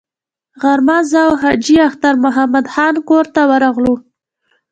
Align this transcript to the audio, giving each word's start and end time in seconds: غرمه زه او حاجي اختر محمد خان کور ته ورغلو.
غرمه 0.61 0.97
زه 1.11 1.19
او 1.27 1.33
حاجي 1.41 1.75
اختر 1.87 2.13
محمد 2.25 2.65
خان 2.73 2.95
کور 3.09 3.25
ته 3.33 3.41
ورغلو. 3.49 3.93